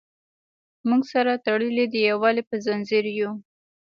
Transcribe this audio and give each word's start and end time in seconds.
موږ 0.87 1.01
سره 1.13 1.41
تړلي 1.45 1.85
د 1.89 1.95
یووالي 2.09 2.43
په 2.49 2.55
زنځیر 2.65 3.05
یو. 3.19 3.31